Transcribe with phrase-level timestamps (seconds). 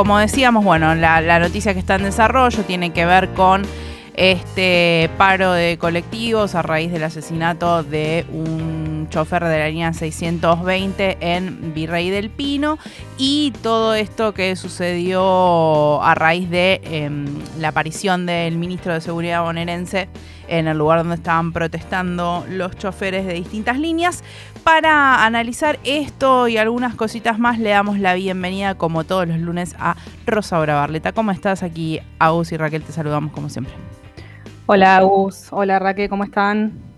[0.00, 3.64] como decíamos, bueno, la, noticia que está en desarrollo tiene que ver con
[4.14, 11.18] este paro de colectivos a raíz del asesinato de un chofer de la línea 620
[11.20, 12.78] en Virrey del Pino
[13.18, 17.26] y todo esto que sucedió a raíz de em,
[17.58, 20.08] la aparición del ministro de Seguridad bonaerense
[20.48, 24.24] en el lugar donde estaban protestando los choferes de distintas líneas.
[24.64, 29.74] Para analizar esto y algunas cositas más, le damos la bienvenida, como todos los lunes,
[29.78, 31.12] a Rosa Barleta.
[31.12, 31.62] ¿Cómo estás?
[31.62, 33.72] Aquí, Agus y Raquel, te saludamos como siempre.
[34.66, 36.89] Hola Agus, hola Raquel, ¿cómo están?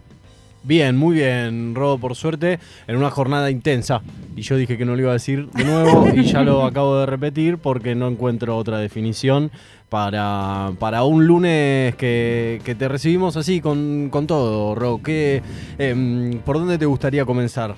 [0.65, 4.01] Bien, muy bien, Rodo, por suerte, en una jornada intensa.
[4.37, 6.99] Y yo dije que no lo iba a decir de nuevo y ya lo acabo
[6.99, 9.51] de repetir porque no encuentro otra definición
[9.89, 15.01] para, para un lunes que, te recibimos así con, todo, Rodo.
[15.07, 17.75] Em, ¿Por dónde te gustaría comenzar?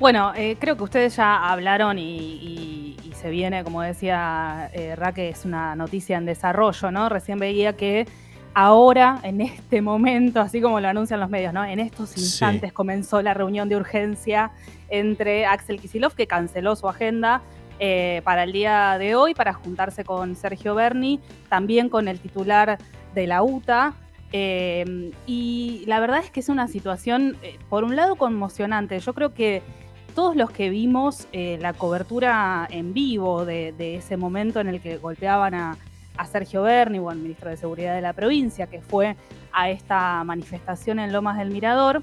[0.00, 5.44] Bueno, eh, creo que ustedes ya hablaron y, se viene, como decía eh, Raquel, es
[5.44, 7.08] una noticia en desarrollo, ¿no?
[7.08, 8.06] Recién veía que
[8.58, 11.64] ahora, en este momento, así como lo anuncian los medios, ¿no?
[11.64, 14.50] En estos instantes comenzó la reunión de urgencia
[14.88, 17.40] entre Axel Kisilov, que canceló su agenda
[17.78, 22.78] eh, para el día de hoy, para juntarse con Sergio Berni, también con el titular
[23.14, 23.94] de la UTA.
[24.32, 28.98] Eh, y la verdad es que es una situación, eh, por un lado, conmocionante.
[28.98, 29.62] Yo creo que
[30.16, 35.54] todos los que vimos la cobertura en vivo de, ese momento en el que golpeaban
[35.54, 35.78] a,
[36.18, 39.16] a Sergio Berni, el ministro de Seguridad de la provincia, que fue
[39.52, 42.02] a esta manifestación en Lomas del Mirador,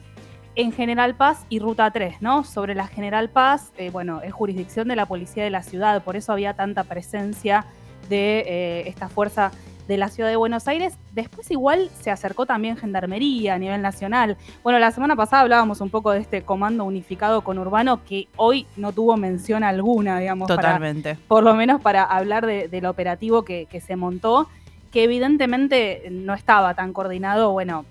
[0.55, 2.43] en General Paz y Ruta 3, ¿no?
[2.43, 6.15] Sobre la General Paz, eh, bueno, es jurisdicción de la policía de la ciudad, por
[6.15, 7.65] eso había tanta presencia
[8.09, 9.51] de eh, esta fuerza
[9.87, 10.97] de la ciudad de Buenos Aires.
[11.13, 14.37] Después igual se acercó también Gendarmería a nivel nacional.
[14.63, 18.65] Bueno, la semana pasada hablábamos un poco de este comando unificado con Urbano que hoy
[18.75, 20.47] no tuvo mención alguna, digamos.
[20.47, 21.17] Totalmente.
[21.27, 24.47] por lo menos para hablar del operativo que, se montó,
[24.91, 27.85] que evidentemente no estaba tan coordinado, bueno,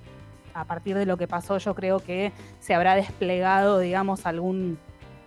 [0.55, 4.79] a partir de lo que pasó yo creo que se habrá desplegado, digamos, algún,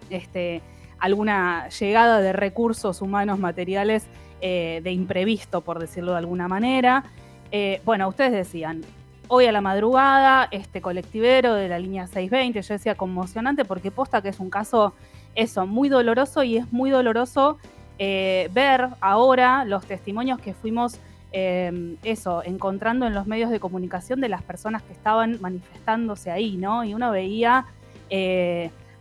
[0.10, 0.62] este,
[1.00, 4.08] alguna llegada de recursos humanos materiales
[4.42, 7.06] eh, de imprevisto, por decirlo de alguna manera.
[7.52, 8.84] Eh, bueno, ustedes decían,
[9.28, 14.22] hoy a la madrugada, este colectivero de la línea 620, yo decía conmocionante porque posta
[14.22, 14.94] que es un caso,
[15.34, 17.58] eso, muy doloroso y es muy doloroso
[17.98, 21.00] eh, ver ahora los testimonios que fuimos,
[21.30, 26.84] eso, encontrando en los medios de comunicación de las personas que estaban manifestándose ahí, ¿no?
[26.84, 27.66] Y uno veía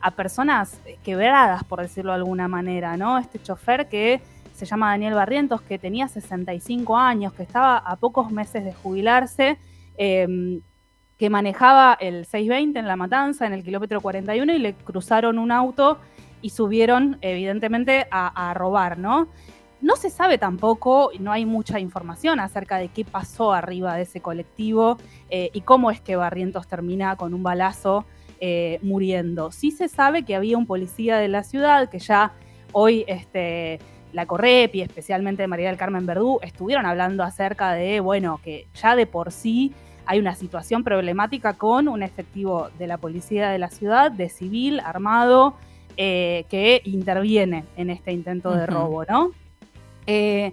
[0.07, 3.19] a personas quebradas, por decirlo de alguna manera, ¿no?
[3.19, 4.21] Este chofer que
[4.55, 9.59] se llama Daniel Barrientos, que tenía 65 años, que estaba a pocos meses de jubilarse,
[9.99, 10.61] em,
[11.19, 15.51] que manejaba el 620 en La Matanza, en el kilómetro 41, y le cruzaron un
[15.51, 15.99] auto
[16.41, 19.27] y subieron, evidentemente, a, robar, ¿no?
[19.81, 24.21] No se sabe tampoco, no hay mucha información acerca de qué pasó arriba de ese
[24.21, 24.99] colectivo
[25.31, 28.07] eh, y cómo es que Barrientos termina con un balazo
[28.41, 29.51] eh, muriendo.
[29.53, 32.33] Sí se sabe que había un policía de la ciudad que ya
[32.73, 33.79] hoy este,
[34.13, 39.07] la Correpi, especialmente María del Carmen Verdú, estuvieron hablando acerca de, bueno, que ya de
[39.07, 39.73] por sí
[40.07, 44.81] hay una situación problemática con un efectivo de la policía de la ciudad, de civil,
[44.81, 45.55] armado,
[45.97, 49.33] eh, que interviene en este intento de robo, ¿no?
[50.07, 50.53] Eh,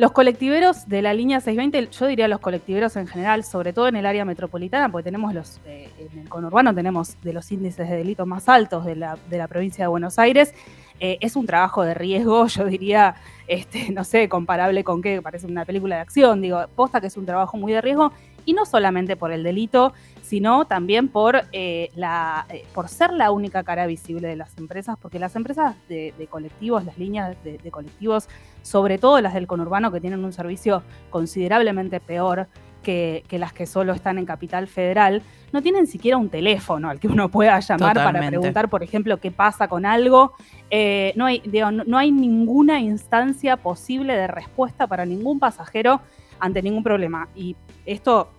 [0.00, 3.96] los colectiveros de la línea 620, yo diría los colectiveros en general, sobre todo en
[3.96, 7.96] el área metropolitana, porque tenemos los, eh, en el conurbano tenemos de los índices de
[7.96, 10.54] delito más altos de la, de la provincia de Buenos Aires,
[11.00, 13.14] eh, es un trabajo de riesgo, yo diría,
[13.46, 17.18] este, no sé, comparable con qué, parece una película de acción, digo, posta que es
[17.18, 18.10] un trabajo muy de riesgo,
[18.44, 19.92] y no solamente por el delito,
[20.22, 24.96] sino también por, eh, la, eh, por ser la única cara visible de las empresas,
[25.00, 28.28] porque las empresas de, colectivos, las líneas de, de, colectivos,
[28.62, 32.48] sobre todo las del conurbano, que tienen un servicio considerablemente peor
[32.82, 37.08] que, las que solo están en Capital Federal, no tienen siquiera un teléfono al que
[37.08, 40.32] uno pueda llamar para preguntar, por ejemplo, qué pasa con algo.
[40.70, 41.42] Eh, no, hay,
[41.86, 46.00] no, hay ninguna instancia posible de respuesta para ningún pasajero
[46.40, 47.28] ante ningún problema.
[47.34, 47.56] Y
[47.86, 48.30] esto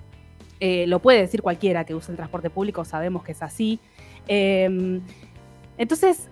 [0.60, 3.80] eh, lo puede decir cualquiera que use el transporte público, sabemos que es así.
[4.28, 5.02] Em,
[5.78, 6.30] entonces,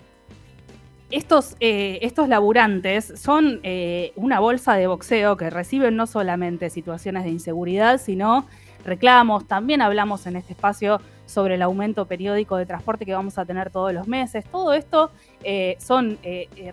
[1.11, 7.23] estos, eh, estos laburantes son eh, una bolsa de boxeo que reciben no solamente situaciones
[7.23, 8.45] de inseguridad, sino
[8.85, 9.47] reclamos.
[9.47, 13.69] También hablamos en este espacio sobre el aumento periódico de transporte que vamos a tener
[13.69, 14.43] todos los meses.
[14.51, 15.11] Todo esto
[15.43, 16.17] eh, son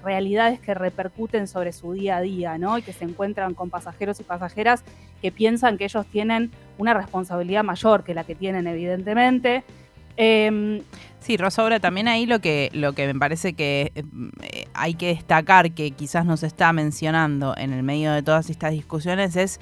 [0.03, 2.79] realidades que repercuten sobre su día a día, ¿no?
[2.79, 4.83] Y que se encuentran con pasajeros y pasajeras
[5.21, 9.65] que piensan que ellos tienen una responsabilidad mayor que la que tienen, evidentemente.
[10.17, 10.83] Em,
[11.21, 15.73] sí, Rosaura, también ahí lo que, lo que me parece que eh, hay que destacar
[15.73, 19.61] que quizás no se está mencionando en el medio de todas estas discusiones es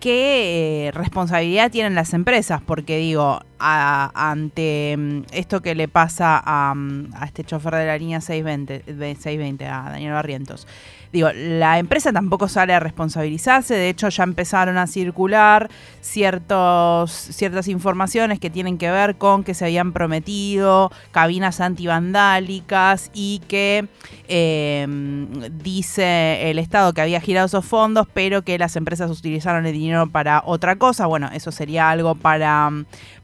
[0.00, 6.74] qué eh, responsabilidad tienen las empresas, porque digo, ante mm, esto que le pasa a,
[6.74, 10.66] mm, a, este chofer de la línea 620, 620 a Daniel Barrientos,
[11.12, 15.70] digo, la empresa tampoco sale a responsabilizarse, de hecho ya empezaron a circular
[16.00, 23.40] ciertos, ciertas informaciones que tienen que ver con que se habían prometido cabinas antivandálicas y
[23.48, 23.88] que
[24.28, 25.28] em,
[25.62, 29.85] dice el Estado que había girado esos fondos, pero que las empresas utilizaron el dinero
[30.10, 31.06] para otra cosa.
[31.06, 32.70] Bueno, eso sería algo para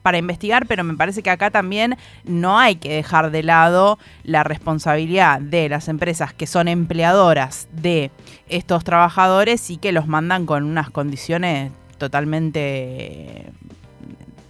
[0.03, 4.45] para investigar, pero me parece que acá también no hay que dejar de lado la
[4.45, 8.11] responsabilidad de las empresas que son empleadoras de
[8.49, 13.47] estos trabajadores y que los mandan con unas condiciones totalmente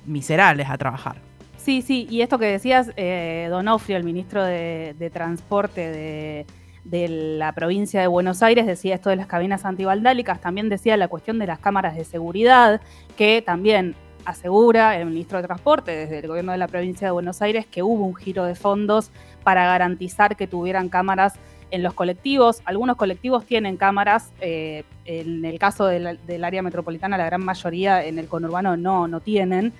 [0.06, 1.17] miserables a trabajar.
[1.58, 6.47] Sí, sí, y esto que decías, eh, Donofrio, el ministro de, Transporte de,
[6.84, 11.08] de, la provincia de Buenos Aires, decía esto de las cabinas antivaldálicas, también decía la
[11.08, 12.81] cuestión de las cámaras de seguridad,
[13.17, 13.94] que también
[14.25, 17.82] asegura el ministro de Transporte desde el gobierno de la provincia de Buenos Aires que
[17.82, 19.11] hubo un giro de fondos
[19.43, 21.34] para garantizar que tuvieran cámaras
[21.70, 22.62] en los colectivos.
[22.64, 28.19] Algunos colectivos tienen cámaras, eh, en el caso del, área metropolitana la gran mayoría en
[28.19, 29.73] el conurbano no, no tienen.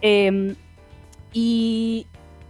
[0.00, 0.54] Em,
[1.32, 2.06] y,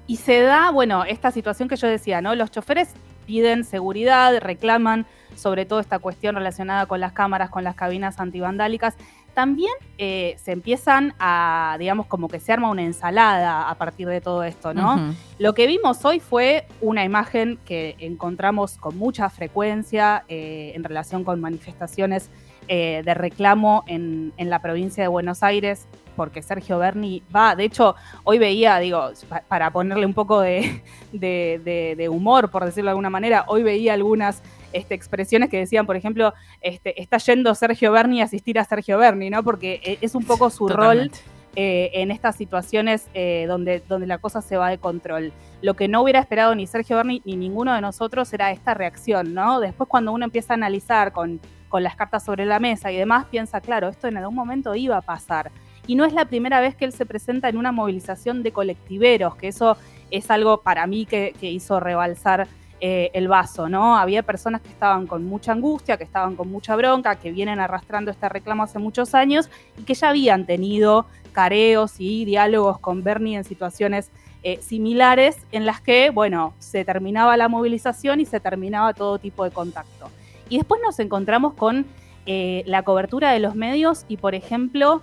[0.07, 2.35] y se da, bueno, esta situación que yo decía, ¿no?
[2.35, 2.95] Los choferes
[3.31, 5.07] piden seguridad, reclaman
[5.37, 8.97] sobre todo esta cuestión relacionada con las cámaras, con las cabinas antivandálicas
[9.35, 14.21] también eh, se empiezan a, digamos, como que se arma una ensalada a partir de
[14.21, 15.15] todo esto, ¿no?
[15.39, 21.23] Lo que vimos hoy fue una imagen que encontramos con mucha frecuencia eh, en relación
[21.23, 22.29] con manifestaciones
[22.73, 27.97] eh, de reclamo en, la provincia de Buenos Aires, porque Sergio Berni va, de hecho,
[28.25, 29.11] hoy veía, digo,
[29.49, 30.81] para ponerle un poco de,
[31.13, 35.97] de humor, por decirlo de alguna manera, hoy veía algunas este, expresiones que decían, por
[35.97, 39.43] ejemplo, este, está yendo Sergio Berni a asistir a Sergio Berni, ¿no?
[39.43, 41.11] Porque eh, es un poco su rol
[41.57, 45.33] eh, en estas situaciones eh, donde, donde la cosa se va de control.
[45.63, 49.35] Lo que no hubiera esperado ni Sergio Berni ni ninguno de nosotros era esta reacción,
[49.35, 49.59] ¿no?
[49.59, 51.41] Después cuando uno empieza a analizar con,
[51.71, 54.99] con las cartas sobre la mesa y demás, piensa, claro, esto en algún momento iba
[54.99, 55.51] a pasar.
[55.87, 59.37] Y no es la primera vez que él se presenta en una movilización de colectiveros,
[59.37, 59.79] que eso
[60.11, 62.47] es algo para mí que, que hizo rebalsar
[62.83, 63.99] eh, el vaso, ¿no?
[63.99, 68.11] Había personas que estaban con mucha angustia, que estaban con mucha bronca, que vienen arrastrando
[68.11, 73.37] este reclamo hace muchos años y que ya habían tenido careos y diálogos con Bernie
[73.37, 74.11] en situaciones
[74.43, 79.45] eh, similares en las que, bueno, se terminaba la movilización y se terminaba todo tipo
[79.45, 80.11] de contacto.
[80.51, 81.87] Y después nos encontramos con
[82.27, 85.03] eh, la cobertura de los medios y, por ejemplo,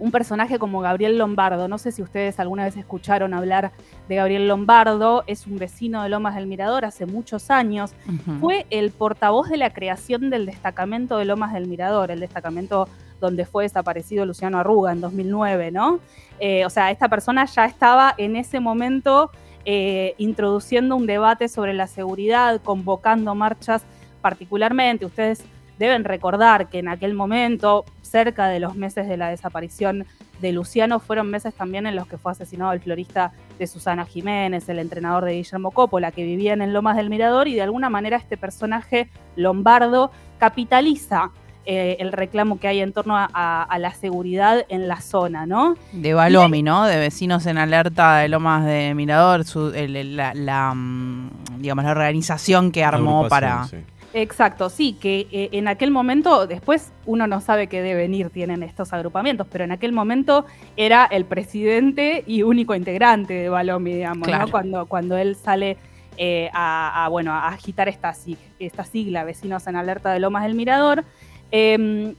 [0.00, 1.68] un personaje como Gabriel Lombardo.
[1.68, 3.70] No sé si ustedes alguna vez escucharon hablar
[4.08, 7.92] de Gabriel Lombardo, es un vecino de Lomas del Mirador hace muchos años.
[8.40, 12.88] Fue el portavoz de la creación del destacamento de Lomas del Mirador, el destacamento
[13.20, 16.00] donde fue desaparecido Luciano Arruga en 2009, ¿no?
[16.40, 19.30] Eh, o sea, esta persona ya estaba en ese momento
[19.72, 23.84] eh, introduciendo un debate sobre la seguridad, convocando marchas
[24.20, 25.06] particularmente.
[25.06, 25.44] Ustedes
[25.78, 30.06] deben recordar que en aquel momento, cerca de los meses de la desaparición
[30.40, 34.68] de Luciano, fueron meses también en los que fue asesinado el florista de Susana Jiménez,
[34.68, 38.16] el entrenador de Guillermo Coppola, que vivían en Lomas del Mirador, y de alguna manera
[38.16, 41.30] este personaje lombardo capitaliza
[41.66, 45.76] eh, el reclamo que hay en torno a, la seguridad en la zona, ¿no?
[45.92, 46.86] De Balomi, ¿no?
[46.86, 53.28] De vecinos en alerta de Lomas de Mirador, la, mm, digamos, la organización que armó
[53.28, 53.66] para...
[54.12, 58.92] Exacto, sí, que eh, en aquel momento, después uno no sabe qué devenir tienen estos
[58.92, 64.50] agrupamientos, pero en aquel momento era el presidente y único integrante de Balomi, digamos, ¿no?
[64.50, 65.76] Cuando, cuando él sale
[66.16, 68.12] eh, a, bueno, a agitar esta,
[68.58, 71.04] esta sigla, Vecinos en Alerta de Lomas del Mirador.
[71.50, 72.14] Em,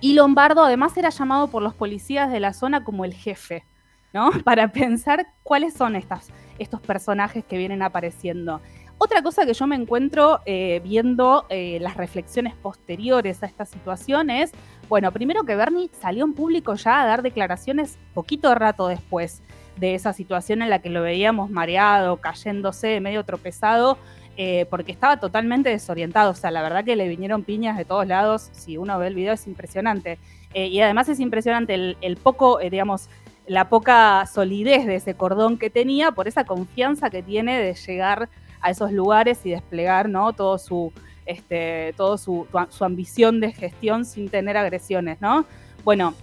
[0.00, 3.64] y Lombardo además era llamado por los policías de la zona como el jefe,
[4.12, 4.30] ¿no?
[4.44, 8.60] Para pensar cuáles son estas, estos personajes que vienen apareciendo.
[9.02, 14.28] Otra cosa que yo me encuentro eh, viendo eh, las reflexiones posteriores a esta situación
[14.28, 14.52] es,
[14.90, 19.42] bueno, primero que Bernie salió en público ya a dar declaraciones poquito rato después
[19.76, 23.96] de esa situación en la que lo veíamos mareado, cayéndose, medio tropezado,
[24.42, 26.30] eh, porque estaba totalmente desorientado.
[26.30, 28.48] O sea, la verdad que le vinieron piñas de todos lados.
[28.52, 30.18] Si uno ve el video es impresionante.
[30.54, 33.10] y además es impresionante el, poco, digamos,
[33.46, 38.30] la poca solidez de ese cordón que tenía por esa confianza que tiene de llegar
[38.62, 40.32] a esos lugares y desplegar ¿no?
[40.32, 40.90] todo su,
[41.26, 42.46] este, todo su,
[42.80, 45.44] ambición de gestión sin tener agresiones, ¿no?
[45.84, 46.14] Bueno,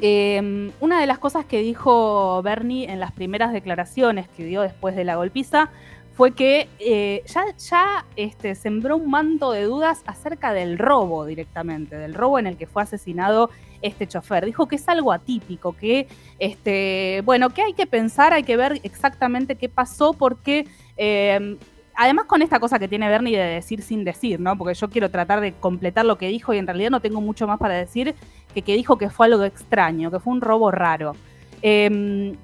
[0.00, 4.96] em, una de las cosas que dijo Bernie en las primeras declaraciones que dio después
[4.96, 5.70] de la golpiza
[6.14, 11.96] fue que eh, ya, ya este, sembró un manto de dudas acerca del robo directamente,
[11.96, 13.50] del robo en el que fue asesinado
[13.80, 14.44] este chofer.
[14.44, 16.06] Dijo que es algo atípico, que
[16.38, 20.66] este, bueno, que hay que pensar, hay que ver exactamente qué pasó, porque
[20.96, 21.56] eh,
[21.94, 24.56] además con esta cosa que tiene Bernie de decir sin decir, ¿no?
[24.56, 27.46] Porque yo quiero tratar de completar lo que dijo y en realidad no tengo mucho
[27.46, 28.14] más para decir
[28.54, 31.14] que que dijo que fue algo extraño, que fue un robo raro.
[31.62, 32.36] Em,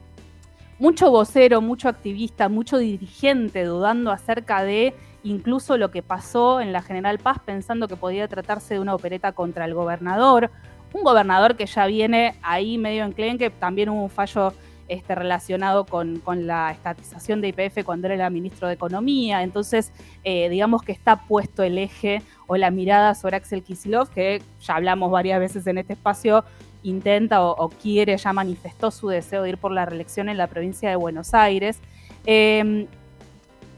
[0.78, 4.94] mucho vocero, mucho activista, mucho dirigente dudando acerca de
[5.24, 9.32] incluso lo que pasó en la General Paz pensando que podía tratarse de una opereta
[9.32, 10.50] contra el gobernador.
[10.92, 14.54] Un gobernador que ya viene ahí medio en que también hubo un fallo
[14.88, 19.42] este, relacionado con, la estatización de IPF cuando era ministro de Economía.
[19.42, 19.92] Entonces,
[20.24, 24.76] eh, digamos que está puesto el eje o la mirada sobre Axel Kisilov, que ya
[24.76, 26.42] hablamos varias veces en este espacio,
[26.82, 30.88] intenta o, quiere, ya manifestó su deseo de ir por la reelección en la provincia
[30.88, 31.80] de Buenos Aires.
[32.26, 32.86] Em,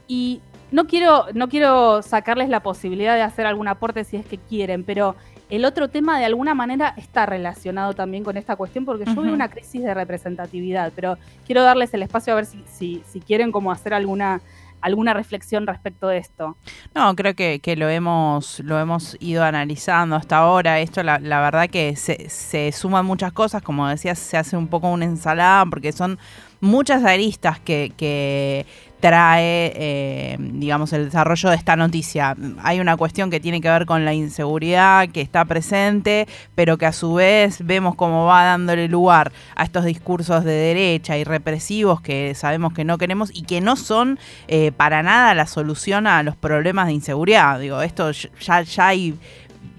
[0.07, 0.41] y
[0.71, 4.83] no quiero, no quiero sacarles la posibilidad de hacer algún aporte si es que quieren,
[4.83, 5.15] pero
[5.49, 9.33] el otro tema de alguna manera está relacionado también con esta cuestión porque yo veo
[9.33, 13.51] una crisis de representatividad, pero quiero darles el espacio a ver si, si, si quieren
[13.51, 14.41] como hacer alguna
[14.81, 16.57] alguna reflexión respecto de esto.
[16.93, 20.79] No, creo que, que, lo hemos lo hemos ido analizando hasta ahora.
[20.79, 24.67] Esto, la, la verdad que se, se, suman muchas cosas, como decías, se hace un
[24.67, 26.19] poco una ensalada, porque son
[26.59, 28.65] muchas aristas que, que
[29.01, 32.37] trae, eh, digamos, el desarrollo de esta noticia.
[32.63, 36.85] Hay una cuestión que tiene que ver con la inseguridad que está presente, pero que
[36.85, 41.99] a su vez vemos cómo va dándole lugar a estos discursos de derecha y represivos
[41.99, 46.21] que sabemos que no queremos y que no son eh, para nada la solución a
[46.23, 47.59] los problemas de inseguridad.
[47.59, 49.15] Digo, esto ya, ya hay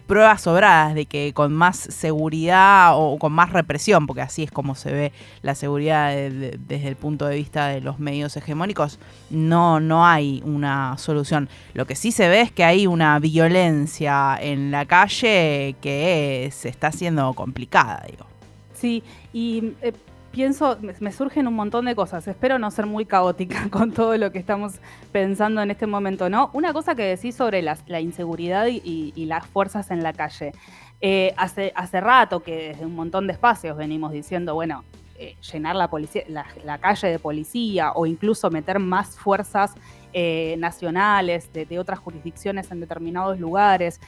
[0.06, 4.74] pruebas sobradas de que con más seguridad o con más represión, porque así es como
[4.74, 8.98] se ve la seguridad desde el punto de vista de los medios hegemónicos,
[9.30, 11.48] no, no hay una solución.
[11.74, 16.68] Lo que sí se ve es que hay una violencia en la calle que se
[16.68, 18.26] está haciendo complicada, digo.
[18.74, 19.92] Sí, y eh,
[20.32, 22.26] pienso, me, surgen un montón de cosas.
[22.26, 24.74] Espero no ser muy caótica con todo lo que estamos
[25.12, 26.50] pensando en este momento, ¿no?
[26.54, 30.52] Una cosa que decís sobre la, inseguridad y, las fuerzas en la calle.
[31.00, 34.84] Eh, hace, hace rato que desde un montón de espacios venimos diciendo, bueno,
[35.18, 39.74] eh, llenar la, policía, la, calle de policía o incluso meter más fuerzas
[40.12, 44.00] eh, nacionales de, de, otras jurisdicciones en determinados lugares.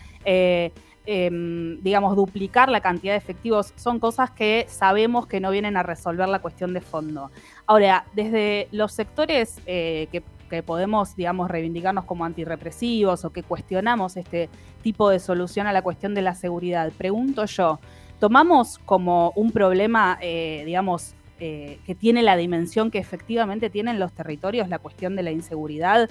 [1.06, 5.82] Em, digamos, duplicar la cantidad de efectivos, son cosas que sabemos que no vienen a
[5.82, 7.30] resolver la cuestión de fondo.
[7.66, 10.22] Ahora, desde los sectores eh, que,
[10.62, 14.48] podemos, digamos, reivindicarnos como antirrepresivos o que cuestionamos este
[14.82, 17.80] tipo de solución a la cuestión de la seguridad, pregunto yo,
[18.18, 24.12] ¿tomamos como un problema, eh, digamos, eh, que tiene la dimensión que efectivamente tienen los
[24.12, 26.08] territorios, la cuestión de la inseguridad?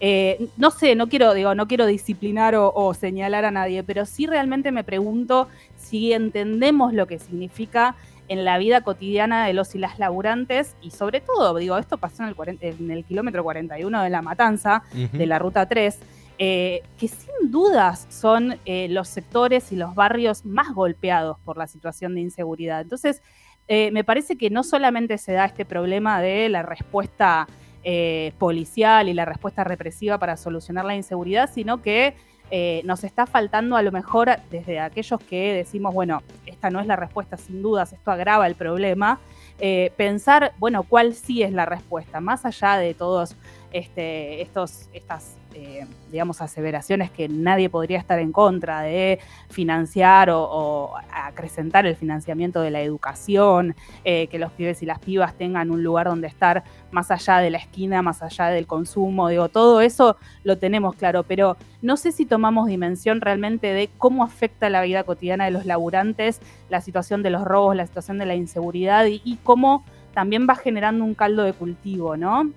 [0.00, 4.26] Eh, no sé, no quiero, digo, no quiero disciplinar o, señalar a nadie, pero sí
[4.26, 7.96] realmente me pregunto si entendemos lo que significa
[8.28, 12.24] en la vida cotidiana de los y las laburantes y sobre todo, digo, esto pasó
[12.24, 15.98] en el, en el kilómetro 41 de La Matanza, de la Ruta 3,
[16.38, 21.66] eh, que sin dudas son eh, los sectores y los barrios más golpeados por la
[21.68, 22.80] situación de inseguridad.
[22.80, 23.22] Entonces,
[23.68, 27.48] me parece que no solamente se da este problema de la respuesta
[27.88, 32.16] eh, policial y la respuesta represiva para solucionar la inseguridad, sino que
[32.50, 36.88] eh, nos está faltando a lo mejor desde aquellos que decimos, bueno, esta no es
[36.88, 39.20] la respuesta sin dudas, esto agrava el problema,
[39.60, 43.36] eh, pensar, bueno, cuál sí es la respuesta, más allá de todos
[43.70, 50.92] este, estos, estas eh, digamos, aseveraciones que nadie podría estar en contra de financiar o,
[51.10, 55.82] acrecentar el financiamiento de la educación, eh, que los pibes y las pibas tengan un
[55.82, 60.18] lugar donde estar más allá de la esquina, más allá del consumo, digo, todo eso
[60.44, 65.04] lo tenemos claro, pero no sé si tomamos dimensión realmente de cómo afecta la vida
[65.04, 69.38] cotidiana de los laburantes, la situación de los robos, la situación de la inseguridad y,
[69.42, 72.50] cómo también va generando un caldo de cultivo, ¿no?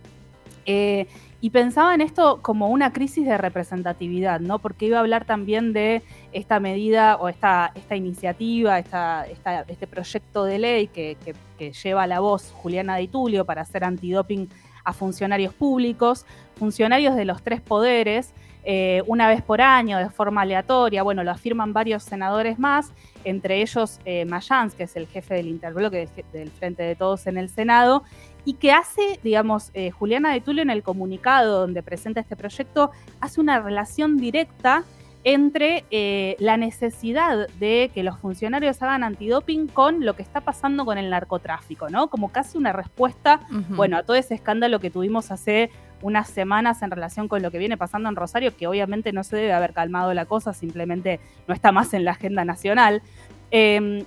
[0.66, 1.08] Eh,
[1.42, 4.60] y pensaba en esto como una crisis de representatividad, ¿no?
[4.60, 6.02] Porque iba a hablar también de
[6.34, 11.18] esta medida o esta, esta iniciativa, esta, este proyecto de ley que,
[11.84, 14.50] lleva la voz Juliana Di Tulio para hacer antidoping
[14.84, 20.42] a funcionarios públicos, funcionarios de los tres poderes, eh, una vez por año de forma
[20.42, 21.04] aleatoria.
[21.04, 22.92] Bueno, lo afirman varios senadores más,
[23.24, 27.38] entre ellos eh, Mayans, que es el jefe del interbloque del Frente de Todos en
[27.38, 28.04] el Senado,
[28.46, 32.92] y que hace, digamos, eh, Juliana de Tulio en el comunicado donde presenta este proyecto,
[33.22, 34.84] hace una relación directa
[35.24, 40.86] entre eh, la necesidad de que los funcionarios hagan antidoping con lo que está pasando
[40.86, 42.10] con el narcotráfico, ¿no?
[42.10, 46.92] Como casi una respuesta, bueno, a todo ese escándalo que tuvimos hace unas semanas en
[46.92, 50.14] relación con lo que viene pasando en Rosario, que obviamente no se debe haber calmado
[50.14, 53.02] la cosa, simplemente no está más en la agenda nacional.
[53.52, 54.06] Em,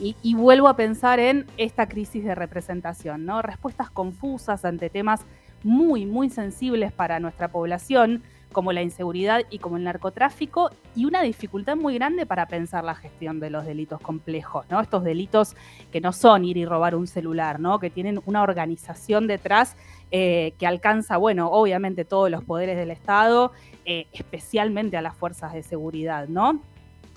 [0.00, 3.42] y, vuelvo a pensar en esta crisis de representación, ¿no?
[3.42, 5.22] Respuestas confusas ante temas
[5.64, 11.22] muy, muy sensibles para nuestra población, como la inseguridad y como el narcotráfico, y una
[11.22, 14.80] dificultad muy grande para pensar la gestión de los delitos complejos, ¿no?
[14.80, 15.54] Estos delitos
[15.92, 17.78] que no son ir y robar un celular, ¿no?
[17.78, 19.76] Que tienen una organización detrás
[20.10, 23.52] eh, que alcanza, bueno, obviamente todos los poderes del Estado,
[23.84, 26.62] eh, especialmente a las fuerzas de seguridad, ¿no?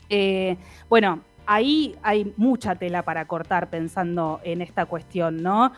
[0.10, 0.58] Eh,
[0.90, 5.72] bueno, ahí hay mucha tela para cortar pensando en esta cuestión, ¿no?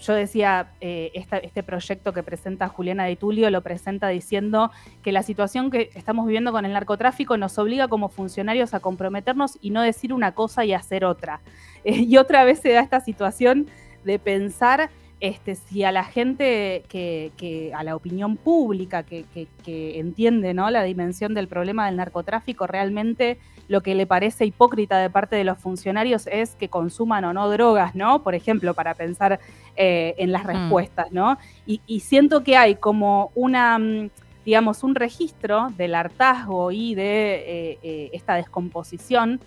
[0.00, 4.70] Yo decía, eh, este proyecto que presenta Juliana de Tulio lo presenta diciendo
[5.02, 9.58] que la situación que estamos viviendo con el narcotráfico nos obliga como funcionarios a comprometernos
[9.60, 11.40] y no decir una cosa y hacer otra.
[11.84, 13.66] y otra vez se da esta situación
[14.04, 14.90] de pensar
[15.20, 19.26] este, si a la gente que, a la opinión pública que,
[19.66, 20.70] entiende ¿no?
[20.70, 25.44] la dimensión del problema del narcotráfico, realmente lo que le parece hipócrita de parte de
[25.44, 28.24] los funcionarios es que consuman o no drogas, ¿no?
[28.24, 29.38] Por ejemplo, para pensar
[29.76, 30.48] eh, en las mm.
[30.48, 31.38] respuestas, ¿no?
[31.66, 34.10] Y, siento que hay como una mm,
[34.44, 39.38] digamos, un registro del hartazgo y de eh, eh, esta descomposición,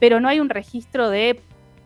[0.00, 1.40] pero no hay un registro de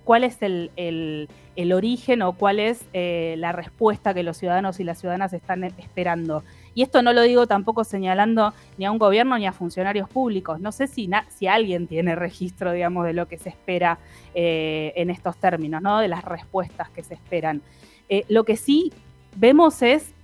[0.04, 1.28] cuál es el, el
[1.72, 6.42] origen o cuál es eh, la respuesta que los ciudadanos y las ciudadanas están esperando.
[6.74, 10.60] Y esto no lo digo tampoco señalando ni a un gobierno ni a funcionarios públicos.
[10.60, 13.98] No sé si, si alguien tiene registro, digamos, de lo que se espera
[14.34, 15.98] eh, en estos términos, ¿no?
[15.98, 17.62] De las respuestas que se esperan.
[18.08, 18.92] Eh, lo que sí
[19.36, 20.14] vemos es,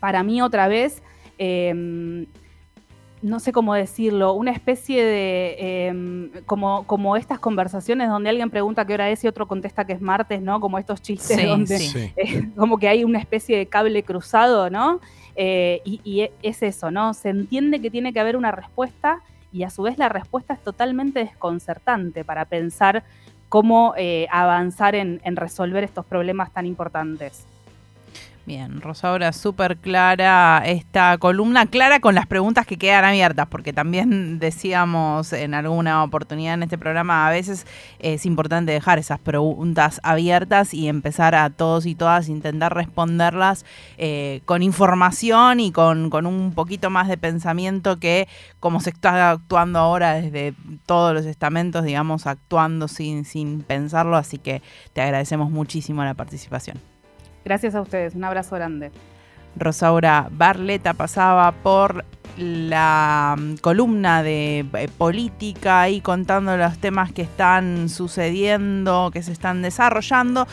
[0.00, 1.02] para mí otra vez,
[1.38, 2.26] em,
[3.24, 8.84] no sé cómo decirlo, una especie de, em, como, como estas conversaciones donde alguien pregunta
[8.84, 10.60] qué hora es y otro contesta que es martes, ¿no?
[10.60, 11.76] Como estos chistes donde
[12.16, 15.00] eh, como que hay una especie de cable cruzado, ¿no?
[15.36, 17.14] Eh, y, es eso, ¿no?
[17.14, 20.62] Se entiende que tiene que haber una respuesta y a su vez la respuesta es
[20.62, 23.04] totalmente desconcertante para pensar
[23.48, 27.46] cómo eh, avanzar en resolver estos problemas tan importantes.
[28.46, 34.38] Bien, Rosaura, súper clara esta columna, clara con las preguntas que quedan abiertas, porque también
[34.38, 37.66] decíamos en alguna oportunidad en este programa, a veces
[38.00, 43.64] es importante dejar esas preguntas abiertas y empezar a todos y todas intentar responderlas
[43.96, 48.28] eh, con información y con, con un poquito más de pensamiento que
[48.60, 50.52] como se está actuando ahora desde
[50.84, 54.60] todos los estamentos, digamos, actuando sin, sin pensarlo, así que
[54.92, 56.93] te agradecemos muchísimo la participación.
[57.44, 58.90] Gracias a ustedes, un abrazo grande.
[59.56, 62.04] Rosaura Barleta pasaba por
[62.36, 69.32] la mm, columna de eh, política y contando los temas que están sucediendo, que se
[69.32, 70.42] están desarrollando.